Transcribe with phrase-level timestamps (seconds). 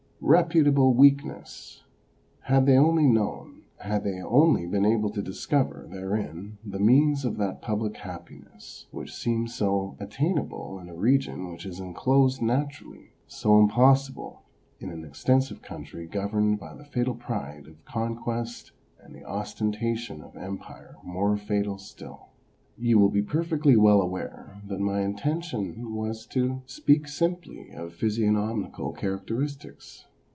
[0.23, 1.83] Reputable weakness!
[2.41, 7.37] Had they only known, had they only been able to discover therein the means of
[7.37, 13.57] that public happiness, which seems so attainable in a region which is enclosed naturally, so
[13.59, 14.43] impossible
[14.79, 18.71] in an extensive country governed by the fatal pride of conquest
[19.01, 22.27] and the ostentation of empire more fatal still!
[22.77, 27.71] You will be perfectly well aware that my intention was to OBERMANN 325 speak simply
[27.71, 30.05] of physiognomical characteristics.